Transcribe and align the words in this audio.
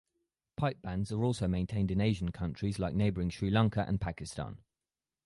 Pipe 0.57 0.81
bands 0.81 1.11
are 1.11 1.23
also 1.23 1.47
maintained 1.47 1.91
in 1.91 2.01
Asian 2.01 2.29
countries 2.31 2.79
like 2.79 2.95
neighboring 2.95 3.29
Sri 3.29 3.51
Lanka 3.51 3.85
and 3.87 4.01
Pakistan. 4.01 4.57